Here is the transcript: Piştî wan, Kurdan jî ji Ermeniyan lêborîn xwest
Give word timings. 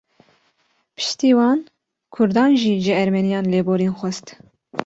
Piştî 0.95 1.29
wan, 1.37 1.59
Kurdan 2.13 2.51
jî 2.61 2.73
ji 2.85 2.93
Ermeniyan 3.03 3.45
lêborîn 3.53 3.93
xwest 3.99 4.27